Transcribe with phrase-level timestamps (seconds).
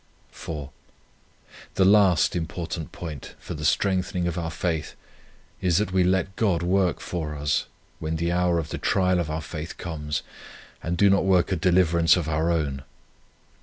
[0.31, 0.71] 4,
[1.75, 4.95] The last important point for the strengthening of our faith
[5.61, 7.67] is, that we let God work for us,
[7.99, 10.23] when the hour of the trial of our faith comes,
[10.81, 12.81] and do not work a deliverance of our own.